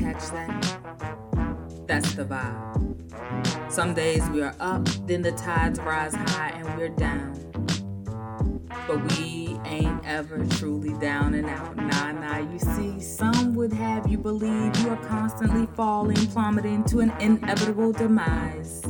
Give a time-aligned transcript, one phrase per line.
[0.00, 0.78] catch that?
[1.86, 3.72] That's the vibe.
[3.72, 7.34] Some days we are up, then the tides rise high and we're down.
[8.86, 11.76] But we ain't ever truly down and out.
[11.76, 17.00] Nah, nah, you see, some would have you believe you are constantly falling, plummeting to
[17.00, 18.82] an inevitable demise.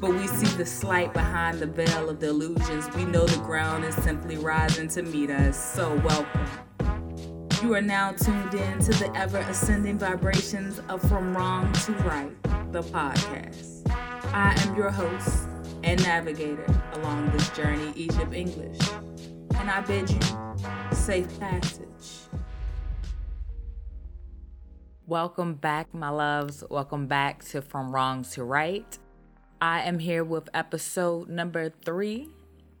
[0.00, 2.88] But we see the slight behind the veil of the illusions.
[2.94, 5.56] We know the ground is simply rising to meet us.
[5.74, 6.46] So, welcome.
[7.64, 12.42] You are now tuned in to the ever ascending vibrations of From Wrong to Right,
[12.72, 13.90] the podcast.
[14.34, 15.48] I am your host
[15.82, 18.78] and navigator along this journey, Egypt English,
[19.56, 20.20] and I bid you
[20.92, 22.28] safe passage.
[25.06, 26.64] Welcome back, my loves.
[26.68, 28.98] Welcome back to From Wrong to Right.
[29.62, 32.28] I am here with episode number three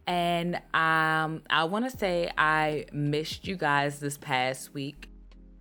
[0.06, 5.08] and um, I want to say I missed you guys this past week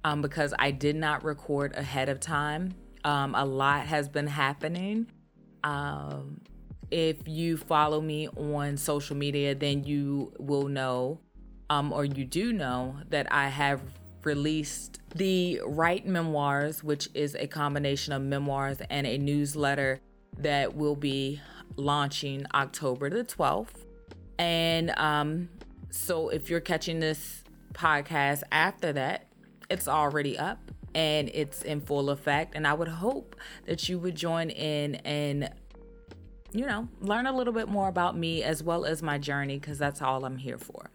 [0.04, 2.76] um, because I did not record ahead of time.
[3.04, 5.08] Um, a lot has been happening.
[5.64, 6.42] Um,
[6.92, 11.20] if you follow me on social media, then you will know,
[11.70, 13.82] um, or you do know, that I have
[14.24, 20.02] released the Right Memoirs, which is a combination of memoirs and a newsletter
[20.38, 21.42] that will be
[21.76, 23.86] launching October the 12th.
[24.38, 25.50] And um,
[25.90, 29.28] so if you're catching this podcast after that,
[29.70, 32.56] it's already up and it's in full effect.
[32.56, 35.52] And I would hope that you would join in and,
[36.52, 39.78] you know, learn a little bit more about me as well as my journey, because
[39.78, 40.90] that's all I'm here for.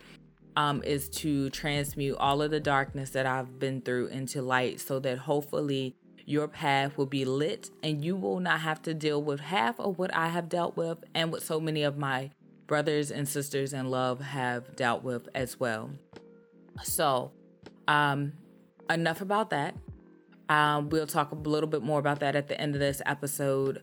[0.56, 4.98] Um, is to transmute all of the darkness that I've been through into light so
[5.00, 5.94] that hopefully
[6.28, 9.98] your path will be lit and you will not have to deal with half of
[9.98, 12.32] what I have dealt with and what so many of my
[12.68, 15.90] brothers and sisters in love have dealt with as well.
[16.84, 17.32] So,
[17.88, 18.34] um,
[18.88, 19.74] enough about that.
[20.48, 23.82] Um, we'll talk a little bit more about that at the end of this episode.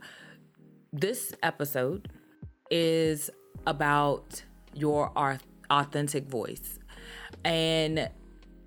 [0.93, 2.09] This episode
[2.71, 3.29] is
[3.67, 5.11] about your
[5.69, 6.79] authentic voice.
[7.43, 8.09] And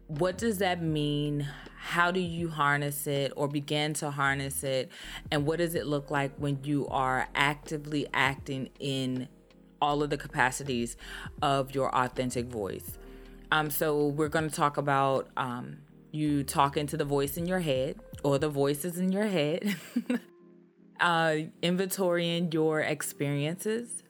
[0.09, 1.49] what does that mean?
[1.77, 4.91] How do you harness it or begin to harness it?
[5.31, 9.29] And what does it look like when you are actively acting in
[9.81, 10.97] all of the capacities
[11.43, 12.99] of your authentic voice.
[13.51, 15.79] Um, so we're going to talk about um,
[16.13, 19.77] you talking to the voice in your head or the voices in your head,
[21.01, 24.03] uh, inventorying your experiences,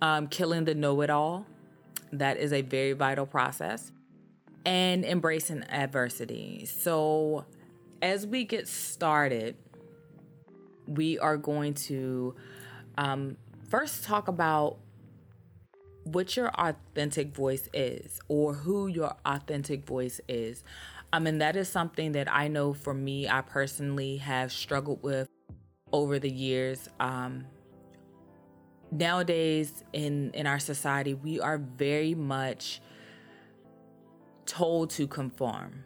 [0.00, 1.46] um, killing the know-it-all.
[2.12, 3.90] That is a very vital process,
[4.66, 6.66] and embracing adversity.
[6.66, 7.46] So
[8.02, 9.56] as we get started,
[10.86, 12.34] we are going to
[12.98, 13.36] um,
[13.70, 14.78] first talk about
[16.04, 20.64] what your authentic voice is or who your authentic voice is.
[21.12, 25.28] I mean, that is something that I know for me, I personally have struggled with
[25.92, 26.88] over the years.
[26.98, 27.46] Um,
[28.90, 32.80] nowadays in in our society, we are very much
[34.46, 35.84] told to conform.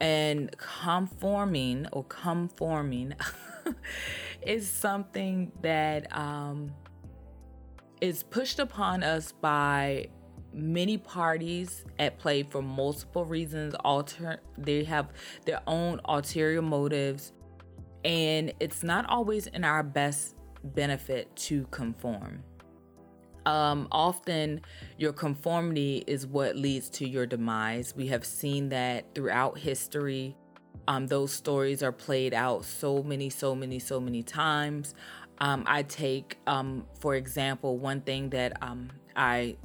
[0.00, 3.14] And conforming or conforming
[4.42, 6.72] is something that um,
[8.02, 10.08] is pushed upon us by
[10.52, 13.74] many parties at play for multiple reasons.
[13.84, 15.10] Alter they have
[15.46, 17.32] their own ulterior motives
[18.04, 22.42] and it's not always in our best benefit to conform.
[23.46, 24.60] Um, often
[24.98, 27.94] your conformity is what leads to your demise.
[27.96, 30.36] We have seen that throughout history.
[30.88, 34.96] Um, those stories are played out so many so many so many times
[35.38, 39.56] um, I take, um, for example, one thing that um, I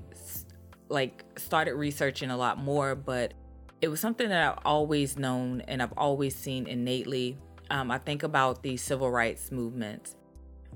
[0.89, 3.33] like started researching a lot more, but
[3.81, 7.37] it was something that I've always known and I've always seen innately.
[7.69, 10.15] Um, I think about the civil rights movement.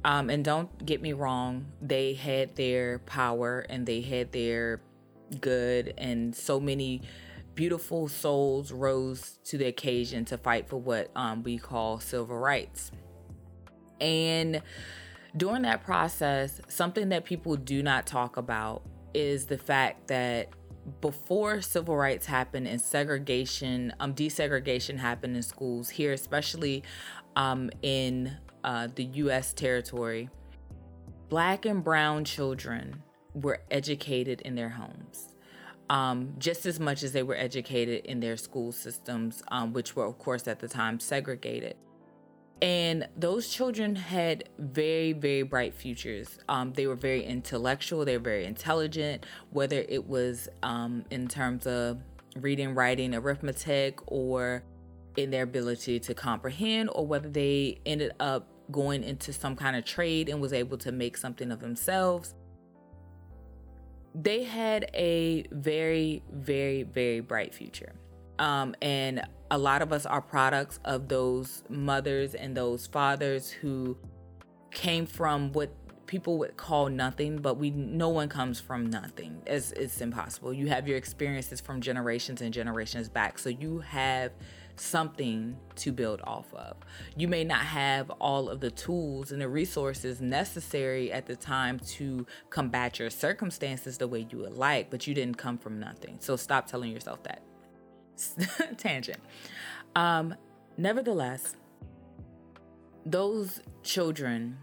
[0.03, 4.81] Um, and don't get me wrong, they had their power and they had their
[5.39, 7.03] good, and so many
[7.53, 12.91] beautiful souls rose to the occasion to fight for what um, we call civil rights.
[14.01, 14.61] And
[15.37, 18.81] during that process, something that people do not talk about
[19.13, 20.49] is the fact that
[20.99, 26.83] before civil rights happened and segregation, um, desegregation happened in schools here, especially
[27.35, 29.53] um, in uh, the U.S.
[29.53, 30.29] territory,
[31.29, 33.03] black and brown children
[33.33, 35.29] were educated in their homes.
[35.89, 40.05] Um, just as much as they were educated in their school systems, um, which were,
[40.05, 41.75] of course, at the time segregated.
[42.61, 46.37] And those children had very, very bright futures.
[46.47, 51.65] Um, they were very intellectual, they were very intelligent, whether it was um, in terms
[51.65, 51.99] of
[52.35, 54.63] reading, writing, arithmetic, or
[55.17, 59.83] in their ability to comprehend or whether they ended up going into some kind of
[59.83, 62.33] trade and was able to make something of themselves
[64.15, 67.93] they had a very very very bright future
[68.39, 73.97] um, and a lot of us are products of those mothers and those fathers who
[74.71, 75.75] came from what
[76.07, 79.41] people would call nothing, but we no one comes from nothing.
[79.45, 80.53] It's, it's impossible.
[80.53, 84.31] You have your experiences from generations and generations back, so you have
[84.77, 86.77] something to build off of.
[87.17, 91.77] You may not have all of the tools and the resources necessary at the time
[91.97, 96.17] to combat your circumstances the way you would like, but you didn't come from nothing.
[96.19, 97.41] So stop telling yourself that.
[98.77, 99.19] Tangent.
[99.95, 100.35] Um,
[100.77, 101.55] nevertheless,
[103.05, 104.57] those children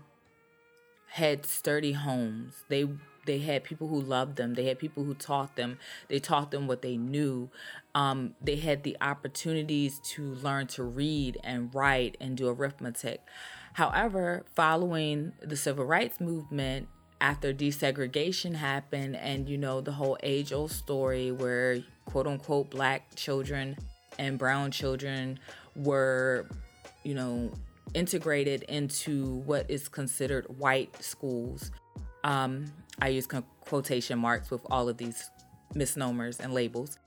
[1.08, 2.64] had sturdy homes.
[2.68, 2.86] They
[3.26, 4.54] they had people who loved them.
[4.54, 5.78] They had people who taught them.
[6.08, 7.50] They taught them what they knew.
[7.94, 13.20] Um, they had the opportunities to learn to read and write and do arithmetic.
[13.74, 16.88] However, following the civil rights movement,
[17.20, 23.14] after desegregation happened, and you know, the whole age old story where quote unquote black
[23.14, 23.76] children
[24.18, 25.38] and brown children
[25.76, 26.46] were,
[27.04, 27.50] you know,
[27.94, 31.70] integrated into what is considered white schools.
[32.24, 32.66] Um,
[33.00, 33.28] I use
[33.60, 35.30] quotation marks with all of these
[35.74, 36.98] misnomers and labels.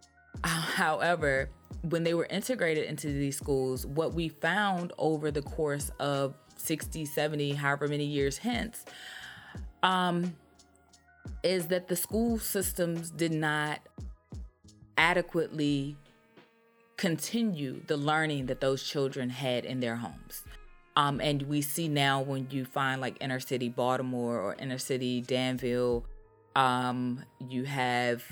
[0.43, 1.49] However,
[1.81, 7.05] when they were integrated into these schools, what we found over the course of 60,
[7.05, 8.85] 70, however many years hence,
[9.83, 10.35] um,
[11.43, 13.79] is that the school systems did not
[14.97, 15.95] adequately
[16.97, 20.43] continue the learning that those children had in their homes.
[20.95, 25.21] Um, and we see now when you find like inner city Baltimore or inner city
[25.21, 26.05] Danville,
[26.55, 28.23] um, you have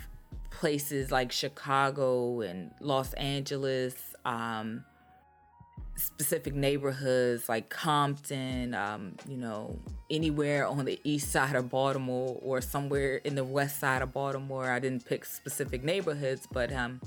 [0.52, 4.84] places like Chicago and Los Angeles, um,
[6.00, 9.80] specific neighborhoods like Compton, um, you know,
[10.10, 14.70] anywhere on the east side of Baltimore or somewhere in the west side of Baltimore.
[14.70, 17.02] I didn't pick specific neighborhoods, but um,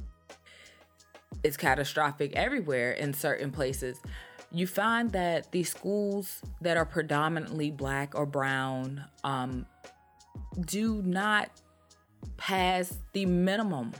[1.42, 3.98] it's catastrophic everywhere in certain places
[4.54, 9.66] you find that these schools that are predominantly black or brown um,
[10.66, 11.50] do not
[12.36, 13.92] pass the minimum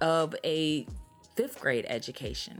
[0.00, 0.86] of a
[1.34, 2.58] fifth grade education,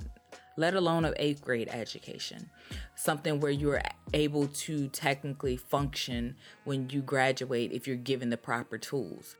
[0.57, 2.51] let alone an eighth grade education.
[2.95, 3.83] Something where you're
[4.13, 9.37] able to technically function when you graduate if you're given the proper tools.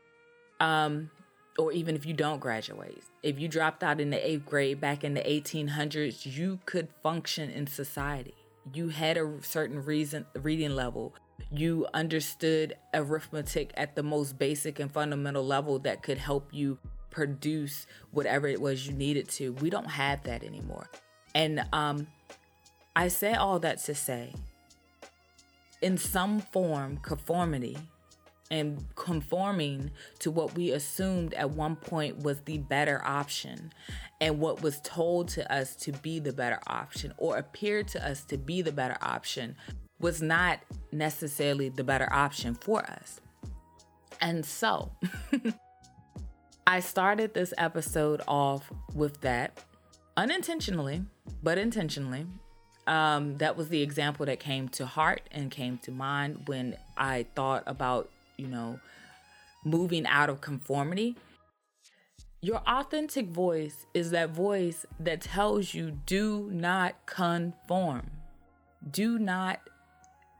[0.59, 1.09] Um,
[1.57, 3.03] or even if you don't graduate.
[3.21, 7.49] If you dropped out in the eighth grade back in the 1800s, you could function
[7.49, 8.33] in society.
[8.73, 11.13] You had a certain reason reading level.
[11.51, 17.85] You understood arithmetic at the most basic and fundamental level that could help you produce
[18.11, 19.53] whatever it was you needed to.
[19.53, 20.89] We don't have that anymore.
[21.35, 22.07] And um,
[22.95, 24.33] I say all that to say,
[25.81, 27.77] in some form, conformity
[28.51, 29.89] and conforming
[30.19, 33.73] to what we assumed at one point was the better option
[34.21, 38.23] and what was told to us to be the better option or appeared to us
[38.23, 39.55] to be the better option
[39.99, 40.59] was not
[40.91, 43.19] necessarily the better option for us.
[44.21, 44.91] And so,
[46.67, 49.57] I started this episode off with that
[50.17, 51.03] unintentionally,
[51.41, 52.25] but intentionally.
[52.85, 57.27] Um, that was the example that came to heart and came to mind when I
[57.33, 58.79] thought about you know,
[59.63, 61.15] moving out of conformity.
[62.41, 68.09] Your authentic voice is that voice that tells you do not conform.
[68.89, 69.61] Do not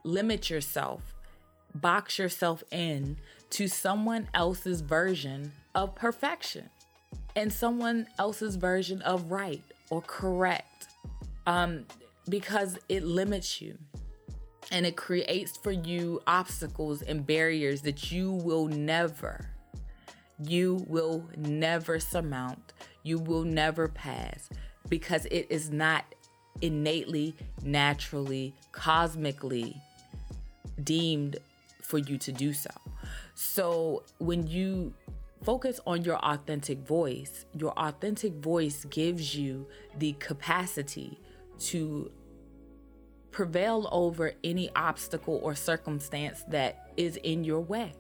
[0.04, 1.14] limit yourself,
[1.74, 3.18] box yourself in
[3.52, 6.70] to someone else's version of perfection
[7.36, 10.88] and someone else's version of right or correct
[11.46, 11.86] um,
[12.30, 13.78] because it limits you
[14.72, 19.50] and it creates for you obstacles and barriers that you will never
[20.40, 22.74] you will never surmount
[23.04, 24.50] you will never pass
[24.90, 26.06] because it is not
[26.62, 29.76] innately naturally cosmically
[30.84, 31.38] deemed
[31.82, 32.70] for you to do so.
[33.36, 34.94] So when you
[35.44, 41.20] focus on your authentic voice your authentic voice gives you the capacity
[41.60, 42.12] to
[43.32, 47.92] prevail over any obstacle or circumstance that is in your way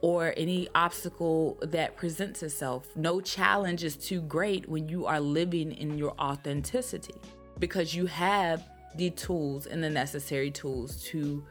[0.00, 2.88] or any obstacle that presents itself.
[2.96, 7.14] No challenge is too great when you are living in your authenticity
[7.60, 11.44] because you have the tools and the necessary tools to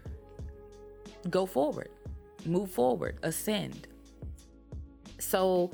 [1.29, 1.89] go forward,
[2.45, 3.87] move forward, ascend.
[5.21, 5.71] So,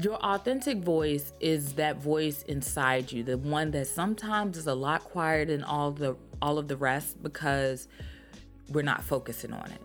[0.00, 5.04] Your authentic voice is that voice inside you, the one that sometimes is a lot
[5.04, 7.88] quieter than all the all of the rest because
[8.70, 9.82] we're not focusing on it.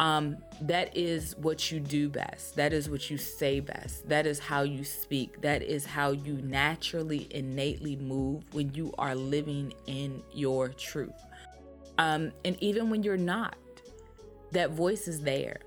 [0.00, 2.56] Um, that is what you do best.
[2.56, 4.08] That is what you say best.
[4.08, 5.40] That is how you speak.
[5.42, 11.12] That is how you naturally, innately move when you are living in your truth.
[11.98, 13.56] Um, and even when you're not,
[14.52, 15.60] that voice is there.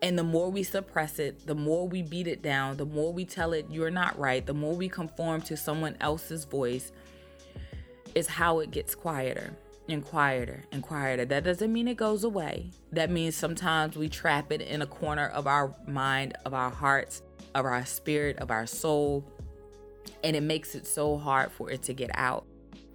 [0.00, 3.24] And the more we suppress it, the more we beat it down, the more we
[3.24, 6.92] tell it you're not right, the more we conform to someone else's voice,
[8.14, 9.56] is how it gets quieter
[9.88, 11.24] and quieter and quieter.
[11.24, 12.70] That doesn't mean it goes away.
[12.92, 17.22] That means sometimes we trap it in a corner of our mind, of our hearts,
[17.54, 19.24] of our spirit, of our soul,
[20.22, 22.44] and it makes it so hard for it to get out.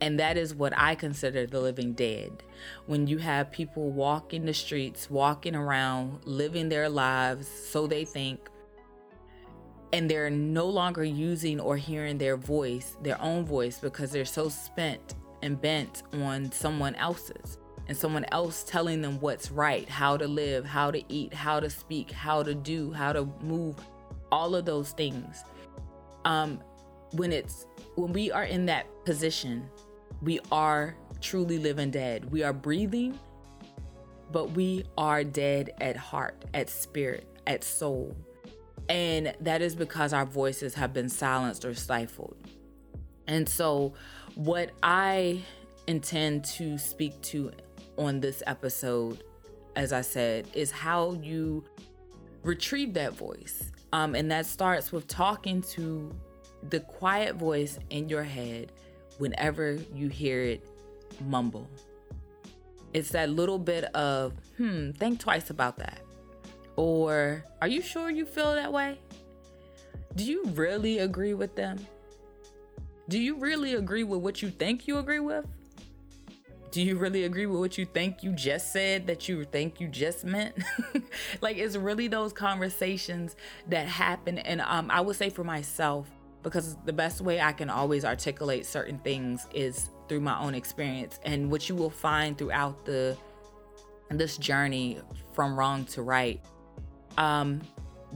[0.03, 2.43] And that is what I consider the living dead.
[2.87, 8.49] When you have people walking the streets, walking around, living their lives, so they think,
[9.93, 14.49] and they're no longer using or hearing their voice, their own voice, because they're so
[14.49, 17.57] spent and bent on someone else's
[17.87, 21.69] and someone else telling them what's right, how to live, how to eat, how to
[21.69, 23.77] speak, how to do, how to move,
[24.33, 25.45] all of those things.
[26.25, 26.61] Um,
[27.13, 29.69] when it's when we are in that position,
[30.23, 32.31] we are truly living dead.
[32.31, 33.19] We are breathing,
[34.31, 38.15] but we are dead at heart, at spirit, at soul.
[38.89, 42.37] And that is because our voices have been silenced or stifled.
[43.27, 43.93] And so
[44.35, 45.41] what I
[45.87, 47.51] intend to speak to
[47.97, 49.23] on this episode,
[49.75, 51.63] as I said, is how you
[52.43, 53.71] retrieve that voice.
[53.91, 56.13] Um, and that starts with talking to
[56.69, 58.71] the quiet voice in your head
[59.17, 60.67] whenever you hear it
[61.25, 61.67] mumble.
[62.93, 65.99] It's that little bit of, hmm, think twice about that.
[66.75, 68.99] Or, are you sure you feel that way?
[70.15, 71.79] Do you really agree with them?
[73.09, 75.45] Do you really agree with what you think you agree with?
[76.71, 79.87] Do you really agree with what you think you just said that you think you
[79.87, 80.55] just meant?
[81.41, 83.35] like it's really those conversations
[83.67, 86.09] that happen and um I would say for myself
[86.43, 91.19] because the best way I can always articulate certain things is through my own experience
[91.23, 93.17] and what you will find throughout the
[94.11, 94.99] this journey
[95.33, 96.39] from wrong to right
[97.17, 97.59] um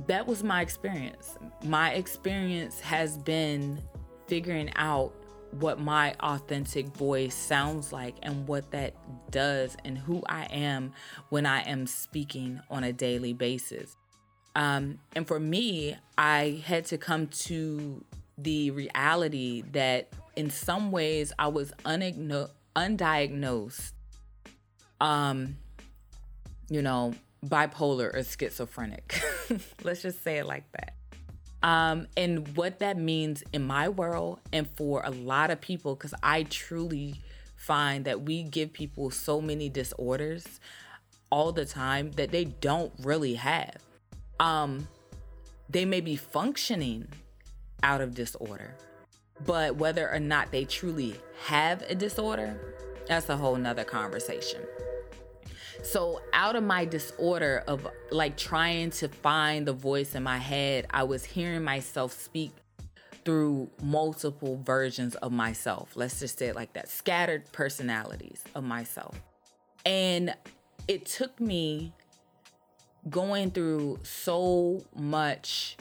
[0.05, 3.81] that was my experience my experience has been
[4.27, 5.12] figuring out
[5.51, 8.93] what my authentic voice sounds like and what that
[9.31, 10.93] does and who I am
[11.29, 13.96] when I am speaking on a daily basis.
[14.55, 18.03] Um, and for me, I had to come to
[18.38, 23.94] the reality that in some ways I was unigno- undiagnosed,
[25.01, 25.58] um,
[26.70, 27.13] you know,
[27.46, 29.22] bipolar or schizophrenic.
[29.84, 30.94] Let's just say it like that.
[31.63, 36.13] Um, and what that means in my world and for a lot of people, because
[36.22, 37.15] I truly
[37.56, 40.60] find that we give people so many disorders
[41.32, 43.75] all the time that they don't really have.
[44.39, 44.88] Um,
[45.70, 47.08] they may be functioning
[47.84, 48.75] out of disorder,
[49.46, 51.15] but whether or not they truly
[51.46, 52.60] have a disorder,
[53.07, 54.62] that's a whole nother conversation.
[55.84, 60.88] So, out of my disorder of like trying to find the voice in my head,
[60.89, 62.51] I was hearing myself speak
[63.24, 65.91] through multiple versions of myself.
[65.96, 69.19] Let's just say it like that scattered personalities of myself.
[69.86, 70.34] And
[70.88, 71.93] it took me
[73.10, 75.77] going through so much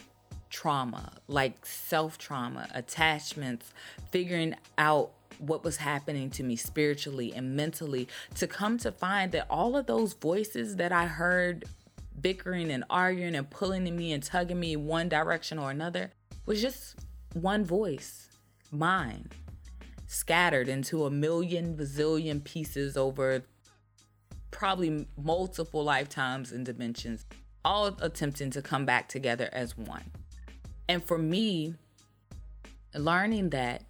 [0.57, 3.75] trauma, like self trauma, attachments,
[4.11, 9.47] figuring out what was happening to me spiritually and mentally to come to find that
[9.51, 11.67] all of those voices that I heard
[12.23, 16.11] bickering and arguing and pulling me and tugging me one direction or another
[16.47, 16.95] was just
[17.35, 18.31] one voice,
[18.73, 19.29] mine,
[20.07, 23.43] scattered into a million bazillion pieces over
[24.51, 27.27] probably multiple lifetimes and dimensions,
[27.63, 30.11] all attempting to come back together as one.
[30.89, 31.75] And for me,
[32.95, 33.83] learning that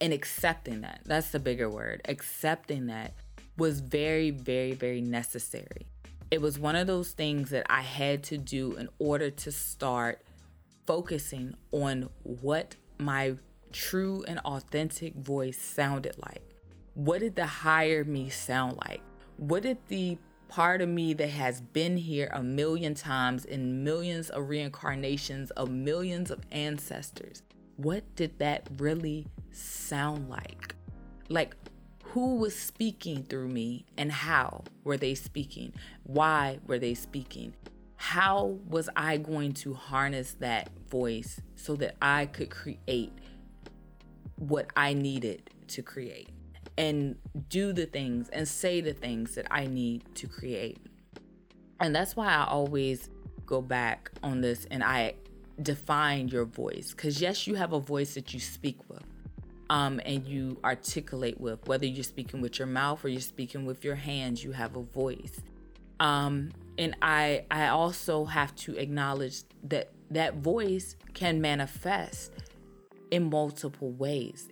[0.00, 3.14] and accepting that that's the bigger word accepting that
[3.56, 5.86] was very very very necessary.
[6.30, 10.22] It was one of those things that i had to do in order to start
[10.86, 13.36] focusing on what my
[13.72, 16.42] true and authentic voice sounded like.
[16.94, 19.02] What did the higher me sound like?
[19.36, 20.18] What did the
[20.56, 25.68] part of me that has been here a million times in millions of reincarnations of
[25.70, 27.42] millions of ancestors
[27.76, 30.74] what did that really sound like?
[31.28, 31.54] Like,
[32.04, 35.74] who was speaking through me and how were they speaking?
[36.04, 37.52] Why were they speaking?
[37.98, 43.12] how was I going to harness that voice so that I could create
[44.36, 46.28] what I needed to create
[46.78, 47.16] and
[47.48, 50.78] do the things and say the things that I need to create?
[51.80, 53.10] And that's why I always
[53.44, 55.14] go back on this and I
[55.62, 56.92] define your voice.
[56.92, 59.02] Because, yes, you have a voice that you speak with.
[59.68, 63.82] Um, and you articulate with whether you're speaking with your mouth or you're speaking with
[63.82, 65.40] your hands you have a voice
[65.98, 72.32] um, and i i also have to acknowledge that that voice can manifest
[73.10, 74.48] in multiple ways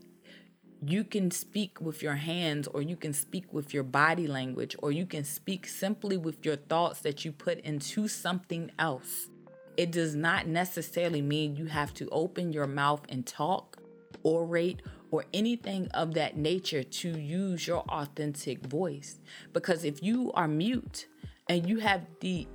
[0.91, 4.91] you can speak with your hands or you can speak with your body language or
[4.93, 9.29] you can speak simply with your thoughts that you put into something else
[9.77, 13.79] it does not necessarily mean you have to open your mouth and talk,
[14.25, 19.19] orate, or anything of that nature to use your authentic voice.
[19.53, 21.07] Because if you are mute
[21.49, 22.47] and you have the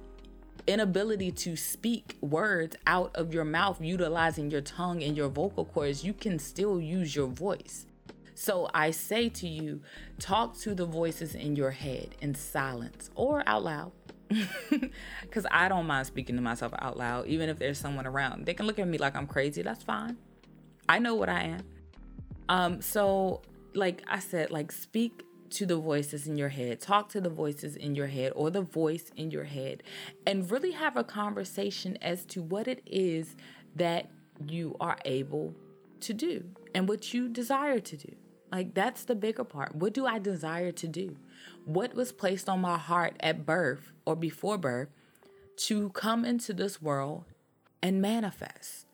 [0.67, 6.03] inability to speak words out of your mouth utilizing your tongue and your vocal cords,
[6.03, 7.85] you can still use your voice.
[8.39, 9.81] So I say to you,
[10.17, 13.91] talk to the voices in your head in silence or out loud
[15.21, 18.45] because I don't mind speaking to myself out loud, even if there's someone around.
[18.45, 19.61] They can look at me like I'm crazy.
[19.61, 20.15] That's fine.
[20.87, 21.59] I know what I am.
[22.47, 23.41] Um, so
[23.75, 27.75] like I said, like speak to the voices in your head, talk to the voices
[27.75, 29.83] in your head or the voice in your head,
[30.25, 33.35] and really have a conversation as to what it is
[33.75, 34.09] that
[34.47, 35.53] you are able
[35.99, 38.15] to do and what you desire to do.
[38.51, 39.75] Like that's the bigger part.
[39.75, 41.15] What do I desire to do?
[41.65, 44.89] What was placed on my heart at birth or before birth
[45.57, 47.25] to come into this world
[47.81, 48.87] and manifest?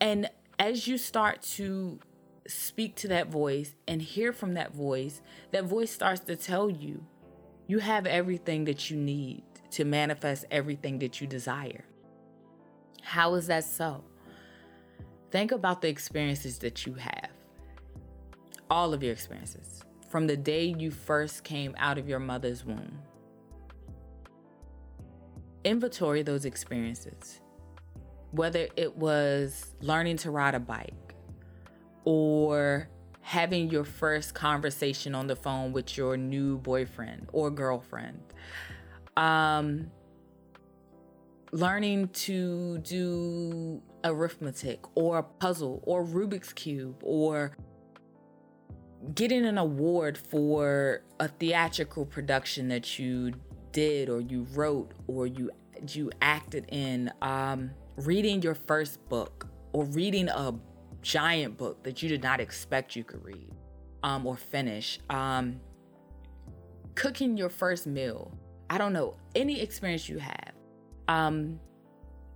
[0.00, 1.98] And as you start to
[2.46, 5.20] speak to that voice and hear from that voice,
[5.50, 7.04] that voice starts to tell you
[7.66, 11.84] you have everything that you need to manifest everything that you desire.
[13.02, 14.02] How is that so?
[15.30, 17.30] Think about the experiences that you have
[18.70, 22.98] all of your experiences from the day you first came out of your mother's womb.
[25.64, 27.40] Inventory those experiences,
[28.30, 31.14] whether it was learning to ride a bike
[32.04, 32.88] or
[33.20, 38.20] having your first conversation on the phone with your new boyfriend or girlfriend.
[39.16, 39.90] Um,
[41.52, 47.56] learning to do arithmetic or a puzzle or Rubik's Cube or
[49.14, 53.32] getting an award for a theatrical production that you
[53.72, 55.50] did or you wrote or you
[55.88, 60.54] you acted in um, reading your first book or reading a
[61.00, 63.50] giant book that you did not expect you could read
[64.02, 65.58] um, or finish um,
[66.94, 68.30] cooking your first meal.
[68.68, 70.52] I don't know any experience you have
[71.08, 71.58] um,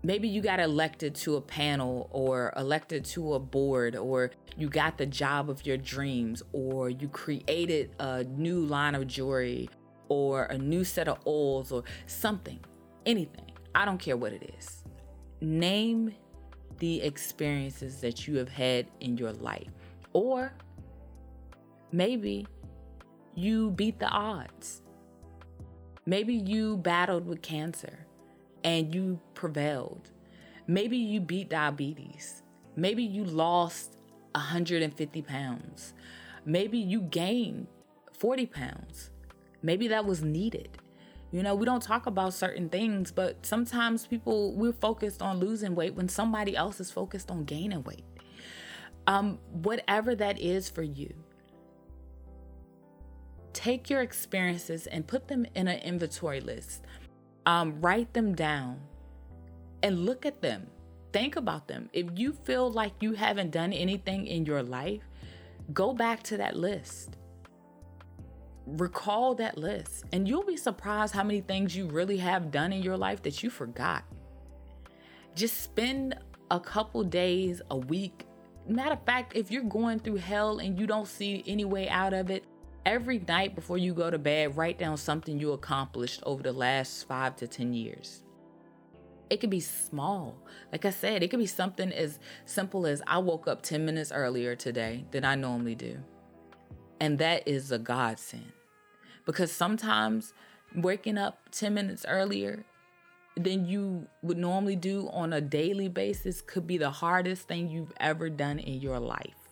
[0.05, 4.99] maybe you got elected to a panel or elected to a board or you got
[4.99, 9.69] the job of your dreams or you created a new line of jewelry
[10.09, 12.61] or a new set of oils or something
[13.07, 13.51] anything.
[13.75, 14.85] I don't care what it is.
[15.41, 16.15] Name
[16.79, 19.69] the experiences that you have had in your life.
[20.13, 20.53] Or
[21.93, 22.47] maybe
[23.35, 24.83] you beat the odds.
[26.07, 28.04] Maybe you battled with cancer
[28.65, 30.11] and you prevailed.
[30.67, 32.43] Maybe you beat diabetes.
[32.75, 33.99] Maybe you lost
[34.35, 35.93] 150 pounds.
[36.45, 37.69] Maybe you gained
[38.19, 39.11] 40 pounds.
[39.63, 40.79] Maybe that was needed.
[41.31, 45.75] You know, we don't talk about certain things, but sometimes people, we're focused on losing
[45.75, 48.05] weight when somebody else is focused on gaining weight.
[49.07, 51.13] Um, whatever that is for you,
[53.53, 56.85] take your experiences and put them in an inventory list
[57.47, 58.81] um, write them down
[59.83, 60.67] and look at them.
[61.13, 61.89] Think about them.
[61.93, 65.03] If you feel like you haven't done anything in your life,
[65.73, 67.17] go back to that list.
[68.67, 72.83] Recall that list, and you'll be surprised how many things you really have done in
[72.83, 74.05] your life that you forgot.
[75.35, 76.17] Just spend
[76.51, 78.27] a couple days, a week.
[78.67, 82.15] Matter of fact, if you're going through hell and you don't see any way out
[82.15, 82.45] of it,
[82.87, 87.09] Every night before you go to bed, write down something you accomplished over the last
[87.09, 88.23] five to 10 years.
[89.31, 90.37] It could be small.
[90.71, 94.13] Like I said, it could be something as simple as I woke up 10 minutes
[94.13, 95.99] earlier today than I normally do.
[97.01, 98.53] And that is a godsend.
[99.25, 100.35] Because sometimes
[100.75, 102.67] waking up 10 minutes earlier
[103.35, 107.95] than you would normally do on a daily basis could be the hardest thing you've
[107.99, 109.49] ever done in your life.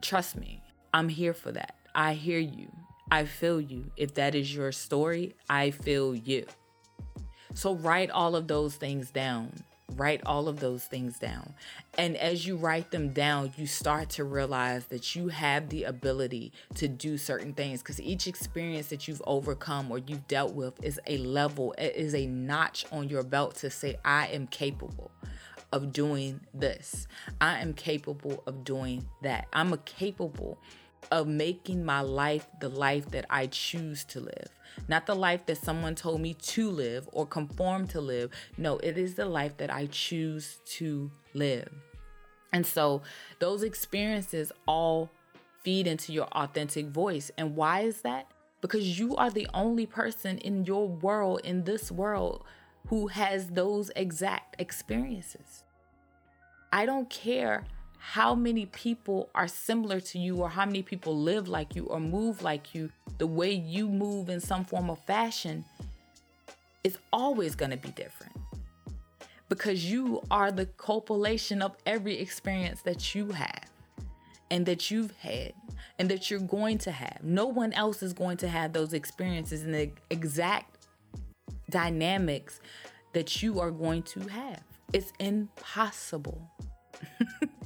[0.00, 1.76] Trust me, I'm here for that.
[1.94, 2.68] I hear you.
[3.10, 3.90] I feel you.
[3.96, 6.46] If that is your story, I feel you.
[7.54, 9.52] So write all of those things down.
[9.96, 11.54] Write all of those things down.
[11.98, 16.52] And as you write them down, you start to realize that you have the ability
[16.76, 21.00] to do certain things because each experience that you've overcome or you've dealt with is
[21.08, 25.10] a level, it is a notch on your belt to say, I am capable
[25.72, 27.06] of doing this.
[27.40, 29.48] I am capable of doing that.
[29.52, 30.58] I'm a capable
[31.10, 34.48] of making my life the life that I choose to live.
[34.88, 38.30] Not the life that someone told me to live or conform to live.
[38.56, 41.68] No, it is the life that I choose to live.
[42.52, 43.02] And so
[43.38, 45.10] those experiences all
[45.62, 47.30] feed into your authentic voice.
[47.36, 48.26] And why is that?
[48.60, 52.44] Because you are the only person in your world, in this world,
[52.88, 55.64] who has those exact experiences.
[56.72, 57.64] I don't care
[58.00, 62.00] how many people are similar to you or how many people live like you or
[62.00, 65.64] move like you, the way you move in some form of fashion
[66.82, 68.32] is always going to be different.
[69.50, 73.66] Because you are the copulation of every experience that you have
[74.50, 75.52] and that you've had
[75.98, 77.18] and that you're going to have.
[77.22, 80.86] No one else is going to have those experiences in the exact
[81.68, 82.60] dynamics
[83.12, 84.62] that you are going to have.
[84.94, 86.50] It's impossible.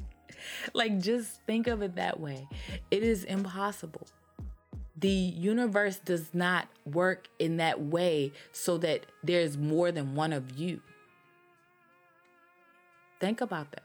[0.74, 2.48] like, just think of it that way.
[2.90, 4.06] It is impossible.
[4.96, 10.56] The universe does not work in that way so that there's more than one of
[10.56, 10.80] you.
[13.20, 13.82] Think about that.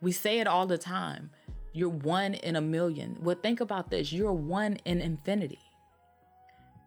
[0.00, 1.30] We say it all the time.
[1.72, 3.18] You're one in a million.
[3.20, 5.60] Well, think about this you're one in infinity.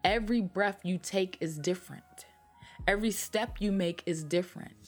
[0.03, 2.25] Every breath you take is different,
[2.87, 4.83] every step you make is different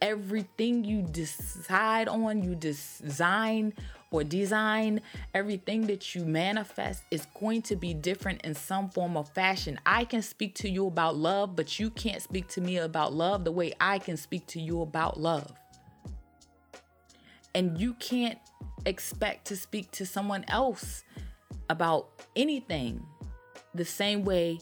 [0.00, 3.72] everything you decide on, you design
[4.10, 5.00] or design,
[5.34, 9.78] everything that you manifest is going to be different in some form of fashion.
[9.86, 13.44] I can speak to you about love, but you can't speak to me about love
[13.44, 15.52] the way I can speak to you about love.
[17.54, 18.38] And you can't
[18.86, 21.04] expect to speak to someone else
[21.68, 23.04] about anything
[23.74, 24.58] the same way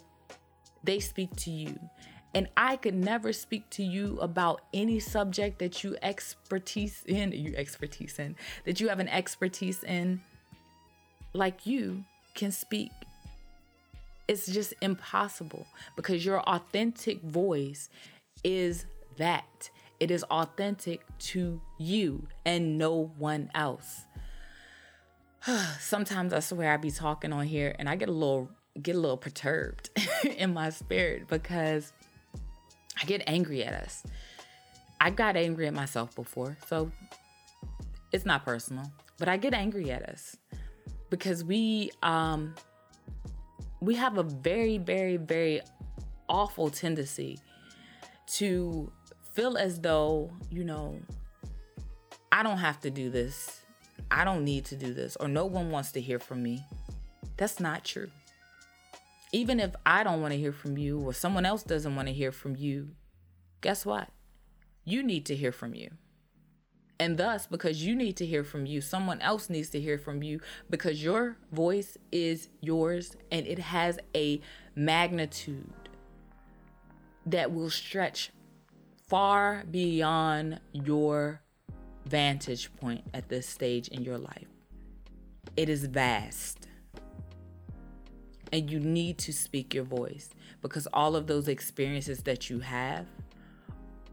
[0.85, 1.79] they speak to you.
[2.35, 7.55] And I could never speak to you about any subject that you expertise in, you
[7.57, 10.21] expertise in, that you have an expertise in,
[11.33, 12.91] like you can speak.
[14.29, 17.89] It's just impossible because your authentic voice
[18.45, 18.85] is
[19.17, 19.71] that.
[20.01, 24.05] It is authentic to you and no one else.
[25.81, 28.99] Sometimes I swear I be talking on here and I get a little get a
[28.99, 29.91] little perturbed
[30.37, 31.93] in my spirit because
[33.01, 34.03] I get angry at us.
[35.01, 36.91] I got angry at myself before, so
[38.13, 40.37] it's not personal, but I get angry at us
[41.11, 42.55] because we um
[43.81, 45.61] we have a very very very
[46.29, 47.39] awful tendency
[48.27, 48.93] to
[49.33, 51.01] feel as though, you know,
[52.33, 53.63] I don't have to do this.
[54.11, 56.65] I don't need to do this or no one wants to hear from me.
[57.37, 58.11] That's not true
[59.33, 62.15] even if I don't want to hear from you or someone else doesn't want to
[62.15, 62.91] hear from you,
[63.61, 64.09] guess what?
[64.85, 65.91] You need to hear from you.
[67.01, 70.23] And thus, because you need to hear from you, someone else needs to hear from
[70.23, 74.41] you because your voice is yours and it has a
[74.75, 75.73] magnitude
[77.27, 78.33] that will stretch
[79.07, 81.41] far beyond your
[82.07, 84.49] vantage point at this stage in your life.
[85.57, 86.68] It is vast
[88.53, 90.31] and you need to speak your voice
[90.63, 93.07] because all of those experiences that you have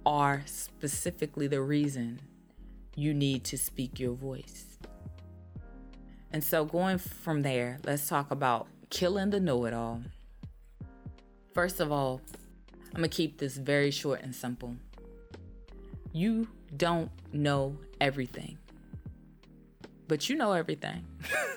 [0.06, 2.20] are specifically the reason
[2.96, 4.78] you need to speak your voice.
[6.32, 10.02] And so, going from there, let's talk about killing the know it all.
[11.54, 12.22] First of all,
[12.88, 14.76] I'm gonna keep this very short and simple.
[16.12, 18.58] You don't know everything,
[20.08, 21.06] but you know everything.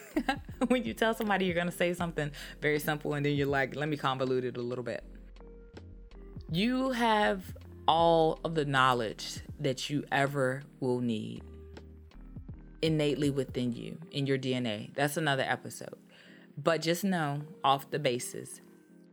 [0.69, 2.31] when you tell somebody you're going to say something
[2.61, 5.05] very simple and then you're like, let me convolute it a little bit.
[6.51, 7.43] You have
[7.87, 11.43] all of the knowledge that you ever will need
[12.83, 14.95] innately within you in your DNA.
[14.95, 15.97] That's another episode.
[16.57, 18.61] But just know off the basis,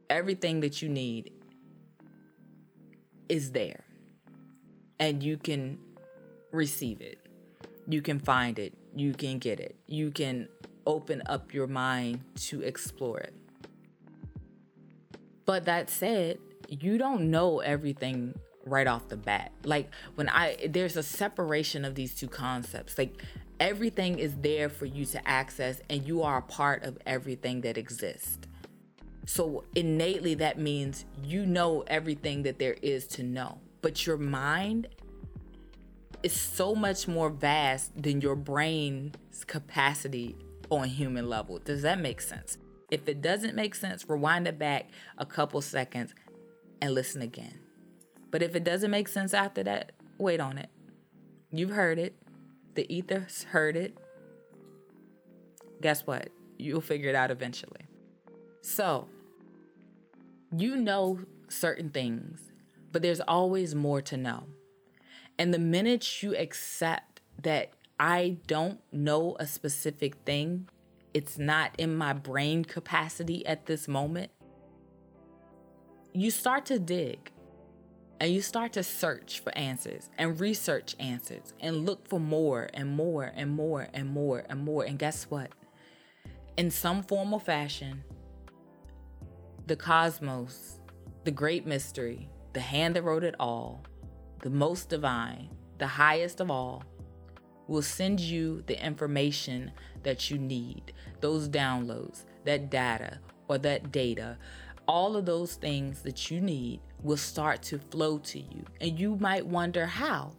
[0.10, 1.32] everything that you need
[3.30, 3.84] is there.
[5.00, 5.78] And you can
[6.52, 7.20] receive it.
[7.88, 8.74] You can find it.
[8.96, 9.76] You can get it.
[9.88, 10.48] You can
[10.88, 13.34] open up your mind to explore it.
[15.46, 18.34] But that said, you don't know everything
[18.66, 19.52] right off the bat.
[19.64, 22.98] Like when I there's a separation of these two concepts.
[22.98, 23.22] Like
[23.60, 27.78] everything is there for you to access and you are a part of everything that
[27.78, 28.48] exists.
[29.28, 33.60] So innately, that means you know everything that there is to know.
[33.82, 34.88] But your mind
[36.26, 40.36] is so much more vast than your brain's capacity
[40.72, 41.60] on human level.
[41.60, 42.58] Does that make sense?
[42.90, 46.16] If it doesn't make sense, rewind it back a couple seconds
[46.82, 47.60] and listen again.
[48.32, 50.70] But if it doesn't make sense after that, wait on it.
[51.52, 52.16] You've heard it.
[52.74, 53.96] The ether's heard it.
[55.80, 56.30] Guess what?
[56.58, 57.82] You'll figure it out eventually.
[58.62, 59.08] So,
[60.58, 62.52] you know certain things,
[62.92, 64.46] but there's always more to know.
[65.38, 70.70] And the minute you accept that I don't know a specific thing,
[71.14, 74.32] it's not in my brain capacity at this moment,
[76.14, 77.32] you start to dig
[78.20, 82.90] and you start to search for answers and research answers and look for more and
[82.90, 84.84] more and more and more and more.
[84.84, 85.52] And guess what?
[86.58, 88.04] In some form or fashion,
[89.68, 90.80] the cosmos,
[91.26, 93.84] the great mystery, the hand that wrote it all,
[94.46, 96.84] the most divine, the highest of all,
[97.68, 99.72] will send you the information
[100.04, 104.38] that you need, those downloads, that data, or that data.
[104.88, 108.64] All of those things that you need will start to flow to you.
[108.80, 110.34] And you might wonder how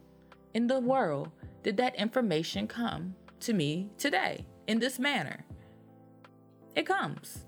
[0.53, 1.29] in the world
[1.61, 5.43] did that information come to me today in this manner?
[6.75, 7.43] It comes.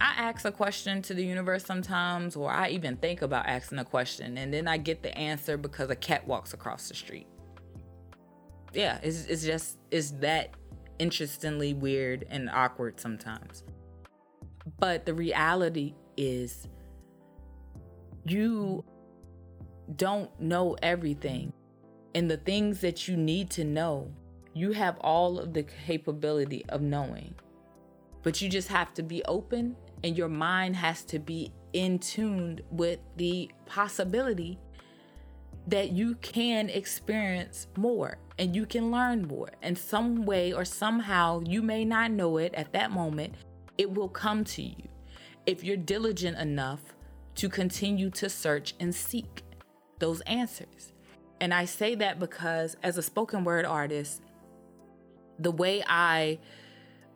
[0.00, 3.84] I ask a question to the universe sometimes, or I even think about asking a
[3.84, 7.26] question, and then I get the answer because a cat walks across the street.
[8.72, 10.50] Yeah, it's, it's just, it's that
[10.98, 13.64] interestingly weird and awkward sometimes.
[14.78, 16.68] But the reality is,
[18.24, 18.84] you
[19.96, 21.52] don't know everything.
[22.14, 24.10] And the things that you need to know,
[24.54, 27.34] you have all of the capability of knowing.
[28.22, 32.60] But you just have to be open and your mind has to be in tune
[32.70, 34.58] with the possibility
[35.66, 39.50] that you can experience more and you can learn more.
[39.62, 43.34] And some way or somehow, you may not know it at that moment,
[43.76, 44.88] it will come to you
[45.46, 46.80] if you're diligent enough
[47.34, 49.42] to continue to search and seek
[49.98, 50.92] those answers.
[51.40, 54.22] And I say that because as a spoken word artist,
[55.38, 56.38] the way I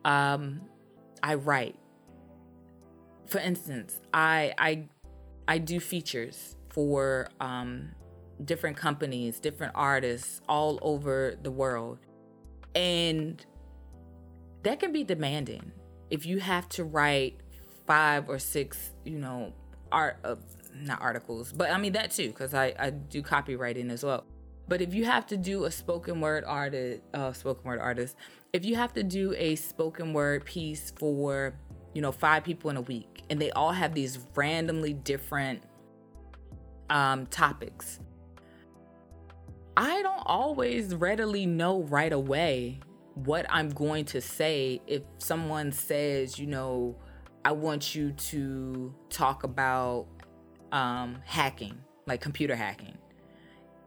[0.04, 0.62] um
[1.22, 1.76] I write
[3.26, 4.88] for instance, I I
[5.48, 7.90] I do features for um,
[8.44, 11.98] different companies, different artists all over the world,
[12.74, 13.44] and
[14.62, 15.72] that can be demanding
[16.10, 17.40] if you have to write
[17.86, 19.52] five or six, you know,
[19.90, 20.36] art uh,
[20.74, 24.24] not articles, but I mean that too because I I do copywriting as well.
[24.68, 28.16] But if you have to do a spoken word artist, uh, spoken word artist,
[28.52, 31.54] if you have to do a spoken word piece for
[31.94, 35.62] you know, five people in a week, and they all have these randomly different
[36.90, 38.00] um, topics.
[39.76, 42.80] I don't always readily know right away
[43.14, 46.96] what I'm going to say if someone says, you know,
[47.44, 50.06] I want you to talk about
[50.70, 52.96] um, hacking, like computer hacking,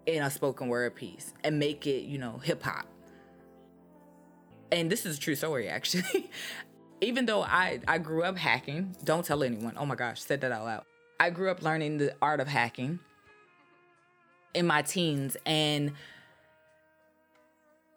[0.06, 2.86] in a spoken word piece and make it, you know, hip hop.
[4.72, 6.30] And this is a true story, actually
[7.02, 9.76] even though I, I grew up hacking, don't tell anyone.
[9.78, 10.84] Oh my gosh, said that out loud.
[11.20, 13.00] I grew up learning the art of hacking
[14.54, 15.94] in my teens, and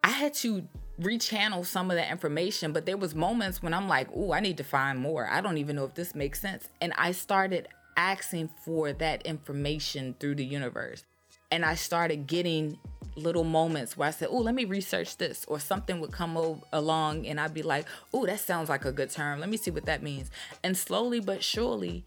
[0.02, 0.66] I had to
[1.00, 2.72] rechannel some of that information.
[2.72, 5.28] But there was moments when I'm like, "Oh, I need to find more.
[5.28, 10.14] I don't even know if this makes sense." And I started asking for that information
[10.20, 11.04] through the universe,
[11.50, 12.78] and I started getting
[13.18, 16.62] little moments where I said, "Oh, let me research this," or something would come o-
[16.72, 19.40] along, and I'd be like, "Oh, that sounds like a good term.
[19.40, 20.30] Let me see what that means."
[20.64, 22.04] And slowly but surely,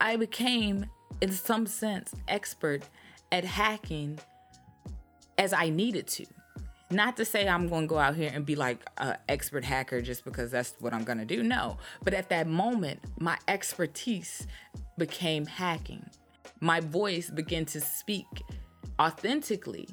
[0.00, 0.86] I became,
[1.20, 2.82] in some sense, expert
[3.30, 4.18] at hacking
[5.38, 6.26] as I needed to.
[6.90, 10.02] Not to say I'm going to go out here and be like an expert hacker
[10.02, 11.42] just because that's what I'm going to do.
[11.42, 11.78] No.
[12.04, 14.46] But at that moment, my expertise
[14.98, 16.04] became hacking.
[16.60, 18.26] My voice began to speak
[18.98, 19.88] authentically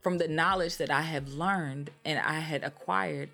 [0.00, 3.30] from the knowledge that I have learned and I had acquired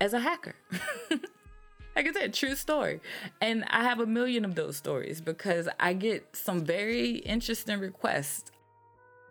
[0.00, 0.54] as a hacker.
[1.96, 3.00] like I said, true story.
[3.40, 8.50] And I have a million of those stories because I get some very interesting requests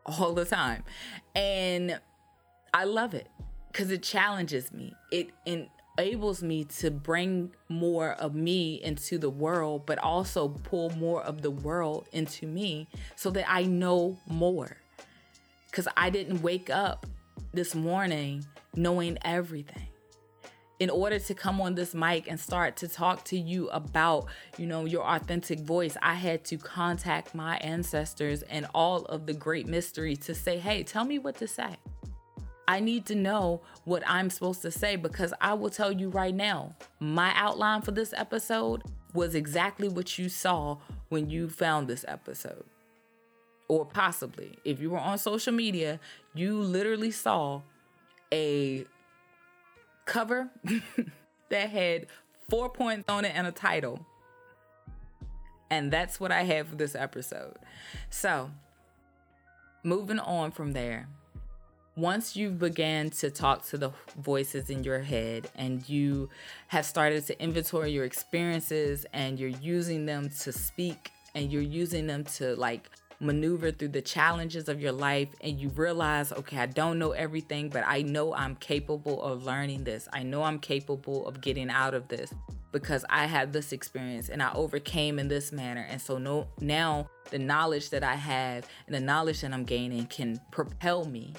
[0.06, 0.84] all the time.
[1.36, 2.00] And
[2.74, 3.28] I love it
[3.72, 4.94] because it challenges me.
[5.12, 5.30] It
[5.98, 11.42] enables me to bring more of me into the world, but also pull more of
[11.42, 14.78] the world into me so that I know more
[15.70, 17.06] because I didn't wake up
[17.54, 19.88] this morning knowing everything.
[20.80, 24.26] in order to come on this mic and start to talk to you about,
[24.58, 29.34] you know, your authentic voice, I had to contact my ancestors and all of the
[29.34, 31.78] great mystery to say, hey, tell me what to say.
[32.68, 36.34] I need to know what I'm supposed to say because I will tell you right
[36.34, 40.78] now, my outline for this episode was exactly what you saw
[41.10, 42.64] when you found this episode.
[43.68, 46.00] Or possibly, if you were on social media,
[46.34, 47.62] you literally saw
[48.32, 48.86] a
[50.06, 50.50] cover
[51.50, 52.08] that had
[52.50, 54.06] four points on it and a title.
[55.70, 57.58] And that's what I had for this episode.
[58.10, 58.52] So,
[59.84, 61.08] moving on from there,
[61.96, 66.28] once you've began to talk to the voices in your head and you
[66.68, 72.08] have started to inventory your experiences and you're using them to speak and you're using
[72.08, 76.66] them to like maneuver through the challenges of your life and you realize, okay, I
[76.66, 80.08] don't know everything, but I know I'm capable of learning this.
[80.12, 82.34] I know I'm capable of getting out of this
[82.72, 85.86] because I had this experience and I overcame in this manner.
[85.88, 90.08] And so no now the knowledge that I have and the knowledge that I'm gaining
[90.08, 91.34] can propel me.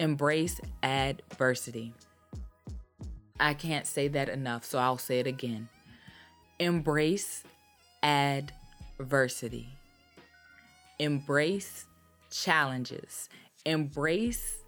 [0.00, 1.94] Embrace adversity.
[3.38, 5.68] I can't say that enough, so I'll say it again.
[6.58, 7.44] Embrace
[8.02, 9.68] adversity
[10.98, 11.86] embrace
[12.30, 13.28] challenges,
[13.64, 14.58] embrace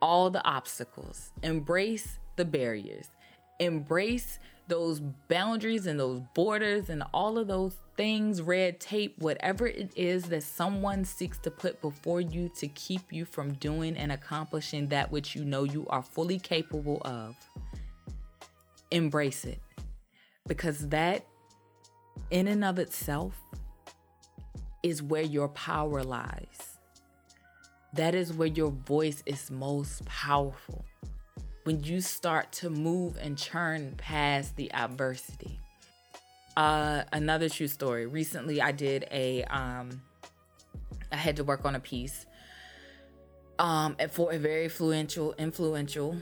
[0.00, 3.06] all the obstacles, embrace the barriers,
[3.60, 9.92] embrace those boundaries and those borders and all of those things, red tape, whatever it
[9.94, 14.88] is that someone seeks to put before you to keep you from doing and accomplishing
[14.88, 17.36] that which you know you are fully capable of.
[18.90, 19.60] Embrace it
[20.46, 21.24] because that,
[22.30, 23.34] in and of itself,
[24.82, 26.78] is where your power lies.
[27.94, 30.84] That is where your voice is most powerful.
[31.64, 35.60] When you start to move and churn past the adversity.
[36.56, 38.06] Uh, another true story.
[38.06, 40.02] Recently, I did a, um,
[41.10, 42.26] I had to work on a piece
[43.58, 46.16] um, for a very influential, influential,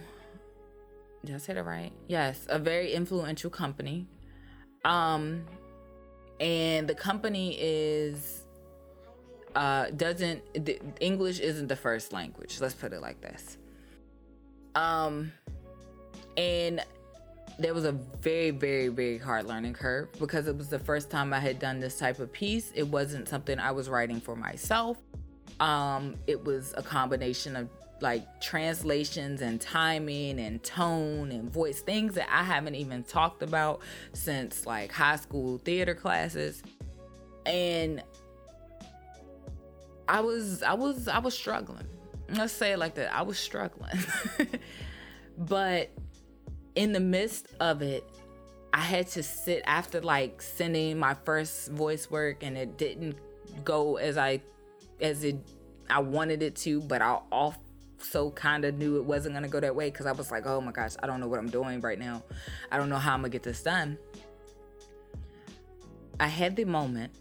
[1.24, 1.92] did I say that right?
[2.08, 4.06] Yes, a very influential company.
[4.84, 5.44] Um,
[6.40, 8.44] and the company is
[9.54, 12.60] uh, doesn't the, English isn't the first language.
[12.60, 13.58] Let's put it like this.
[14.74, 15.32] Um,
[16.36, 16.82] and
[17.58, 21.32] there was a very, very, very hard learning curve because it was the first time
[21.32, 22.72] I had done this type of piece.
[22.74, 24.98] It wasn't something I was writing for myself.
[25.60, 27.68] Um, it was a combination of
[28.00, 33.80] like translations and timing and tone and voice things that I haven't even talked about
[34.12, 36.62] since like high school theater classes.
[37.46, 38.02] And
[40.08, 41.86] I was I was I was struggling.
[42.32, 43.14] Let's say it like that.
[43.14, 43.98] I was struggling.
[45.38, 45.90] but
[46.74, 48.04] in the midst of it,
[48.72, 53.16] I had to sit after like sending my first voice work and it didn't
[53.64, 54.40] go as I
[55.00, 55.36] as it
[55.90, 59.60] I wanted it to, but I also kind of knew it wasn't going to go
[59.60, 61.80] that way cuz I was like, "Oh my gosh, I don't know what I'm doing
[61.80, 62.22] right now.
[62.70, 63.98] I don't know how I'm going to get this done."
[66.18, 67.12] I had the moment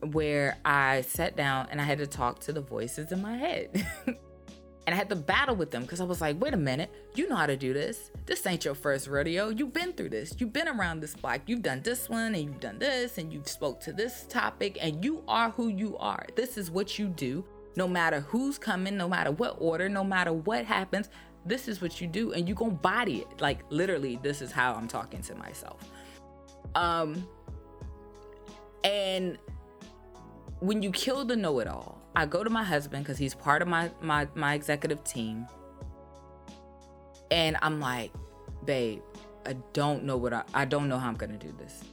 [0.00, 3.86] where I sat down and I had to talk to the voices in my head.
[4.86, 7.28] and I had to battle with them because I was like, wait a minute, you
[7.28, 8.12] know how to do this.
[8.24, 9.48] This ain't your first rodeo.
[9.48, 10.36] You've been through this.
[10.38, 11.40] You've been around this block.
[11.46, 15.04] You've done this one and you've done this and you've spoke to this topic and
[15.04, 16.24] you are who you are.
[16.36, 17.44] This is what you do.
[17.74, 21.10] No matter who's coming, no matter what order, no matter what happens,
[21.44, 23.40] this is what you do and you gonna body it.
[23.40, 25.80] Like literally, this is how I'm talking to myself.
[26.76, 27.26] Um
[28.84, 29.36] and
[30.60, 33.90] when you kill the know-it-all, I go to my husband because he's part of my
[34.00, 35.46] my my executive team,
[37.30, 38.10] and I'm like,
[38.64, 39.02] babe,
[39.44, 41.84] I don't know what I I don't know how I'm gonna do this.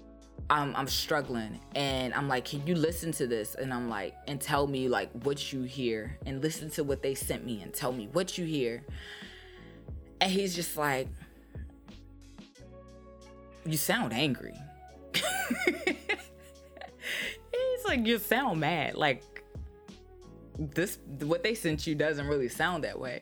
[0.50, 3.56] I'm I'm struggling, and I'm like, can you listen to this?
[3.56, 7.16] And I'm like, and tell me like what you hear, and listen to what they
[7.16, 8.82] sent me, and tell me what you hear.
[10.22, 11.10] And he's just like,
[13.66, 14.56] you sound angry.
[17.54, 18.96] He's like you sound mad.
[18.96, 19.33] Like
[20.58, 23.20] this what they sent you doesn't really sound that way.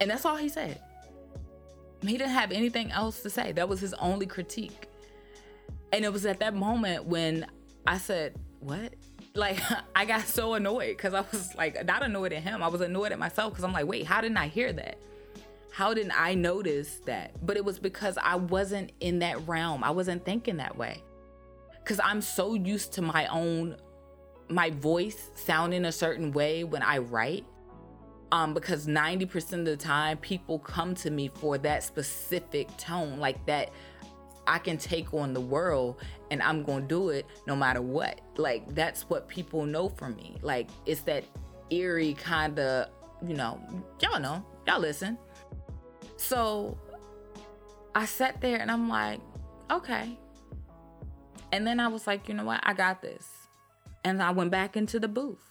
[0.00, 0.80] And that's all he said.
[2.02, 3.52] He didn't have anything else to say.
[3.52, 4.88] That was his only critique.
[5.92, 7.46] And it was at that moment when
[7.86, 8.94] I said, What?
[9.34, 9.60] Like,
[9.94, 12.62] I got so annoyed because I was like, not annoyed at him.
[12.62, 14.98] I was annoyed at myself because I'm like, Wait, how didn't I hear that?
[15.72, 17.44] How didn't I notice that?
[17.44, 19.84] But it was because I wasn't in that realm.
[19.84, 21.02] I wasn't thinking that way
[21.82, 23.76] because I'm so used to my own
[24.50, 27.46] my voice sounding a certain way when I write
[28.32, 33.44] Um, because 90% of the time people come to me for that specific tone, like
[33.46, 33.72] that
[34.46, 38.20] I can take on the world and I'm gonna do it no matter what.
[38.36, 40.38] Like that's what people know from me.
[40.42, 41.24] Like it's that
[41.70, 42.88] eerie kind of,
[43.26, 43.60] you know,
[44.00, 45.18] y'all know, y'all listen.
[46.16, 46.78] So
[47.94, 49.20] I sat there and I'm like,
[49.70, 50.18] okay.
[51.52, 52.60] And then I was like, you know what?
[52.62, 53.39] I got this.
[54.04, 55.50] And I went back into the booth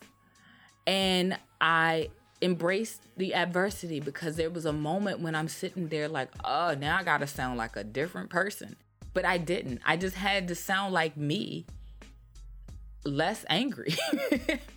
[0.87, 2.09] and I
[2.41, 6.97] embraced the adversity because there was a moment when I'm sitting there like, oh, now
[6.97, 8.75] I gotta sound like a different person.
[9.13, 9.81] But I didn't.
[9.85, 11.65] I just had to sound like me,
[13.03, 13.95] less angry,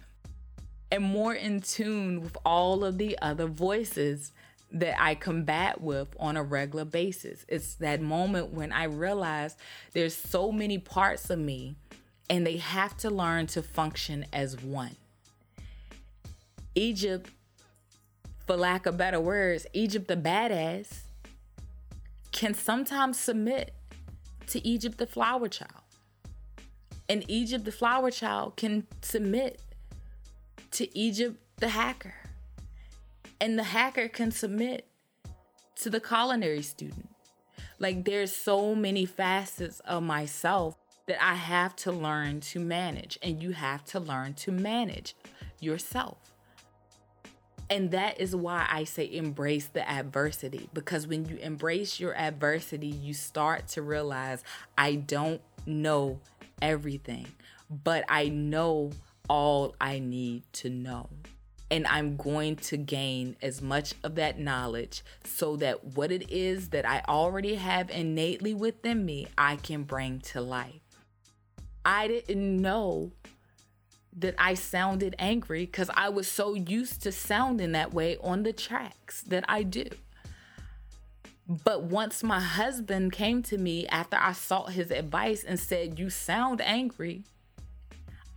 [0.90, 4.32] and more in tune with all of the other voices
[4.72, 7.44] that I combat with on a regular basis.
[7.46, 9.56] It's that moment when I realize
[9.92, 11.76] there's so many parts of me
[12.32, 14.96] and they have to learn to function as one.
[16.74, 17.28] Egypt,
[18.46, 21.00] for lack of better words, Egypt the badass
[22.32, 23.74] can sometimes submit
[24.46, 25.82] to Egypt the flower child.
[27.06, 29.60] And Egypt the flower child can submit
[30.70, 32.14] to Egypt the hacker
[33.42, 34.88] and the hacker can submit
[35.76, 37.10] to the culinary student.
[37.78, 43.42] Like there's so many facets of myself that I have to learn to manage, and
[43.42, 45.14] you have to learn to manage
[45.60, 46.18] yourself.
[47.70, 52.88] And that is why I say embrace the adversity because when you embrace your adversity,
[52.88, 54.44] you start to realize
[54.76, 56.20] I don't know
[56.60, 57.28] everything,
[57.70, 58.90] but I know
[59.26, 61.08] all I need to know
[61.72, 66.68] and I'm going to gain as much of that knowledge so that what it is
[66.68, 70.81] that I already have innately within me, I can bring to life.
[71.84, 73.12] I didn't know
[74.14, 78.52] that I sounded angry because I was so used to sounding that way on the
[78.52, 79.86] tracks that I do.
[81.48, 86.08] But once my husband came to me after I sought his advice and said, You
[86.08, 87.24] sound angry,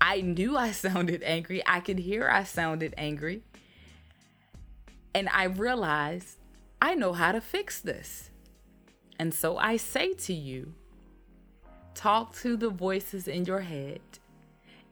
[0.02, 1.62] I knew I sounded angry.
[1.66, 3.44] I could hear I sounded angry.
[5.14, 6.38] And I realized
[6.82, 8.30] I know how to fix this.
[9.18, 10.74] And so I say to you
[11.96, 14.02] talk to the voices in your head,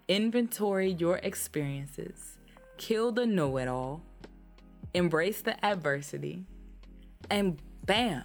[0.08, 2.40] inventory your experiences,
[2.78, 4.02] kill the know it all,
[4.94, 6.46] embrace the adversity,
[7.30, 8.24] and bam,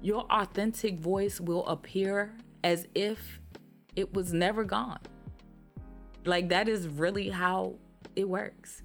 [0.00, 3.40] your authentic voice will appear as if
[3.96, 5.00] it was never gone.
[6.24, 7.74] Like that is really how
[8.16, 8.82] it works.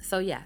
[0.00, 0.42] So yeah,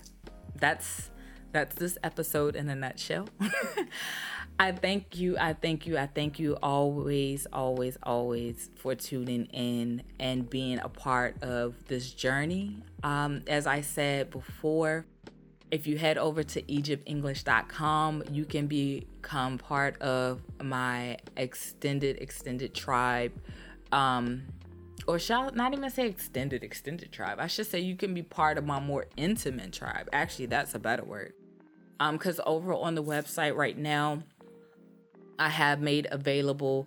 [0.56, 1.10] that's
[1.52, 3.28] that's this episode in a nutshell.
[4.58, 10.02] I thank you, I thank you, I thank you always, always, always for tuning in
[10.18, 12.82] and being a part of this journey.
[13.02, 15.04] Um, as I said before,
[15.70, 23.32] if you head over to egyptenglish.com, you can become part of my extended, extended tribe.
[23.92, 24.44] Um,
[25.06, 28.58] or shall not even say extended extended tribe i should say you can be part
[28.58, 31.32] of my more intimate tribe actually that's a better word
[32.00, 34.20] um because over on the website right now
[35.38, 36.86] i have made available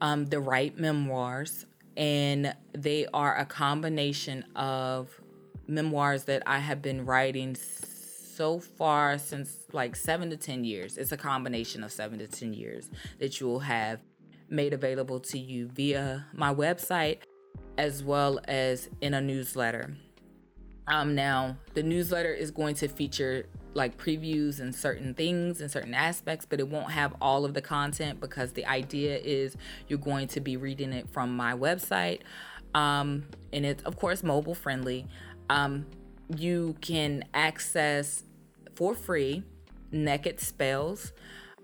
[0.00, 1.66] um the right memoirs
[1.96, 5.20] and they are a combination of
[5.66, 11.12] memoirs that i have been writing so far since like seven to ten years it's
[11.12, 14.00] a combination of seven to ten years that you will have
[14.48, 17.18] made available to you via my website
[17.78, 19.96] as well as in a newsletter.
[20.86, 25.94] Um, now, the newsletter is going to feature like previews and certain things and certain
[25.94, 29.56] aspects, but it won't have all of the content because the idea is
[29.88, 32.20] you're going to be reading it from my website.
[32.74, 35.06] Um, and it's, of course, mobile friendly.
[35.48, 35.86] Um,
[36.36, 38.24] you can access
[38.74, 39.42] for free
[39.90, 41.12] Naked Spells.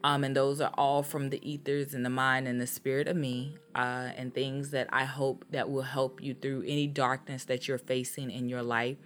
[0.05, 3.17] Um, and those are all from the ethers and the mind and the spirit of
[3.17, 7.67] me, uh, and things that I hope that will help you through any darkness that
[7.67, 8.97] you're facing in your life,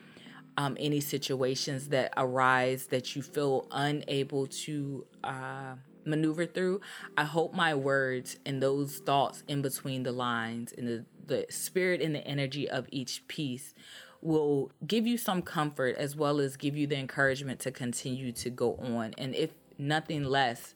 [0.57, 5.75] um, any situations that arise that you feel unable to uh,
[6.05, 6.81] maneuver through.
[7.17, 12.01] I hope my words and those thoughts in between the lines and the, the spirit
[12.01, 13.75] and the energy of each piece
[14.21, 18.51] will give you some comfort as well as give you the encouragement to continue to
[18.51, 19.15] go on.
[19.19, 20.75] And if nothing less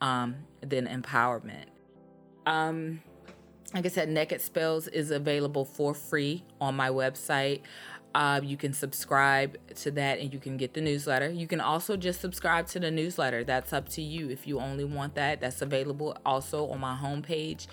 [0.00, 1.66] um, than empowerment.
[2.46, 3.02] Um,
[3.72, 7.62] like I said, Naked Spells is available for free on my website.
[8.14, 11.28] Uh, you can subscribe to that and you can get the newsletter.
[11.28, 13.42] You can also just subscribe to the newsletter.
[13.42, 14.30] That's up to you.
[14.30, 17.66] If you only want that, that's available also on my homepage.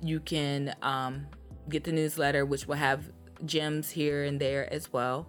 [0.00, 1.26] You can um,
[1.68, 3.10] get the newsletter, which will have
[3.44, 5.26] gems here and there as well.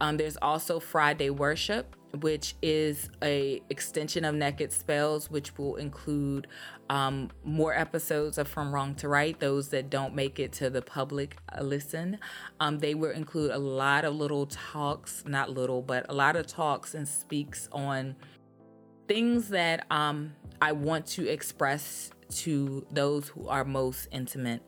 [0.00, 6.46] Um, there's also Friday worship, which is a extension of Naked Spells, which will include
[6.90, 9.38] um, more episodes of From Wrong to Right.
[9.38, 12.18] Those that don't make it to the public listen,
[12.60, 16.46] um, they will include a lot of little talks, not little, but a lot of
[16.46, 18.16] talks and speaks on
[19.08, 24.62] things that um, I want to express to those who are most intimate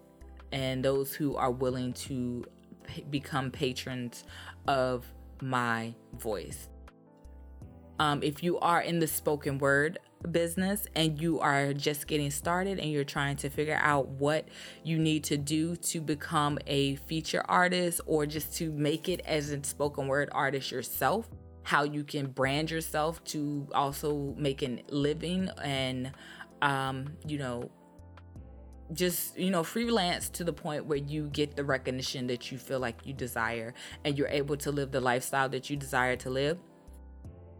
[0.52, 2.44] and those who are willing to
[2.84, 4.24] p- become patrons
[4.66, 5.04] of
[5.40, 6.68] my voice.
[7.98, 9.98] Um, if you are in the spoken word
[10.30, 14.48] business and you are just getting started and you're trying to figure out what
[14.82, 19.50] you need to do to become a feature artist or just to make it as
[19.50, 21.28] a spoken word artist yourself,
[21.62, 26.10] how you can brand yourself to also make a living and,
[26.62, 27.70] um, you know,
[28.92, 32.78] just you know freelance to the point where you get the recognition that you feel
[32.78, 33.74] like you desire
[34.04, 36.56] and you're able to live the lifestyle that you desire to live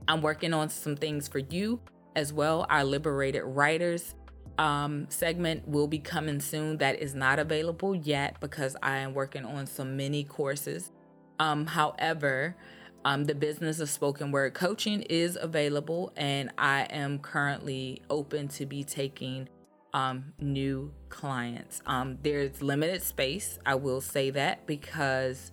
[0.09, 1.81] i'm working on some things for you
[2.15, 4.15] as well our liberated writers
[4.59, 9.45] um, segment will be coming soon that is not available yet because i am working
[9.45, 10.91] on some mini courses
[11.39, 12.57] um, however
[13.05, 18.65] um, the business of spoken word coaching is available and i am currently open to
[18.65, 19.49] be taking
[19.97, 21.81] um, new clients.
[21.87, 23.59] Um, there's limited space.
[23.65, 25.53] I will say that because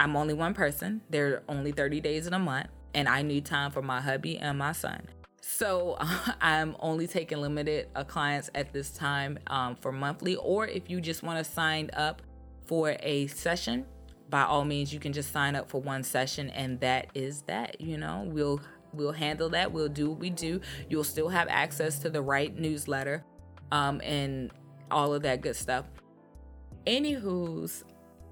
[0.00, 1.02] I'm only one person.
[1.08, 4.38] There are only 30 days in a month, and I need time for my hubby
[4.38, 5.02] and my son.
[5.40, 5.96] So
[6.40, 10.36] I'm only taking limited uh, clients at this time um, for monthly.
[10.36, 12.22] Or if you just want to sign up
[12.66, 13.86] for a session,
[14.28, 17.80] by all means, you can just sign up for one session, and that is that.
[17.80, 18.60] You know, we'll
[18.92, 19.72] we'll handle that.
[19.72, 20.60] We'll do what we do.
[20.88, 23.24] You'll still have access to the right newsletter
[23.72, 24.52] um, and
[24.90, 25.86] all of that good stuff.
[26.86, 27.84] Anywho's,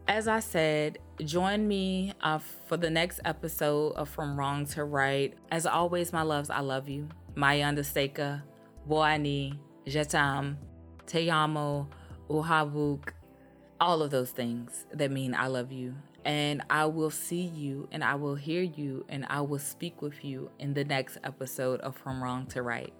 [0.06, 5.34] as I said, join me uh, for the next episode of From Wrong to Right.
[5.50, 7.08] As always, my loves, I love you.
[7.34, 8.42] Mayanda Seka,
[8.88, 10.56] Boani, Je t'aime,
[11.06, 11.86] Teyamo,
[12.28, 13.10] Uhavuk,
[13.80, 15.94] all of those things that mean I love you.
[16.24, 20.24] And I will see you and I will hear you and I will speak with
[20.24, 22.92] you in the next episode of From Wrong to Right.